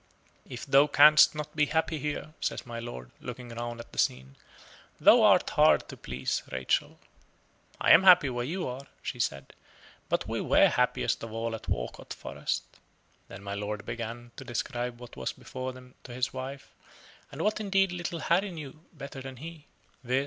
"If 0.49 0.65
thou 0.65 0.87
canst 0.87 1.35
not 1.35 1.55
be 1.55 1.67
happy 1.67 1.99
here," 1.99 2.33
says 2.41 2.65
my 2.65 2.79
lord, 2.79 3.11
looking 3.21 3.49
round 3.49 3.79
at 3.79 3.91
the 3.91 3.99
scene, 3.99 4.35
"thou 4.99 5.21
art 5.21 5.51
hard 5.51 5.87
to 5.89 5.95
please, 5.95 6.41
Rachel." 6.51 6.97
"I 7.79 7.91
am 7.91 8.01
happy 8.01 8.27
where 8.27 8.43
you 8.43 8.67
are," 8.67 8.87
she 9.03 9.19
said, 9.19 9.53
"but 10.09 10.27
we 10.27 10.41
were 10.41 10.69
happiest 10.69 11.21
of 11.21 11.31
all 11.31 11.53
at 11.53 11.69
Walcote 11.69 12.15
Forest." 12.15 12.63
Then 13.27 13.43
my 13.43 13.53
lord 13.53 13.85
began 13.85 14.31
to 14.37 14.43
describe 14.43 14.99
what 14.99 15.15
was 15.15 15.33
before 15.33 15.71
them 15.71 15.93
to 16.05 16.15
his 16.15 16.33
wife, 16.33 16.73
and 17.31 17.43
what 17.43 17.59
indeed 17.59 17.91
little 17.91 18.21
Harry 18.21 18.49
knew 18.49 18.83
better 18.93 19.21
than 19.21 19.37
he 19.37 19.67
viz. 20.03 20.19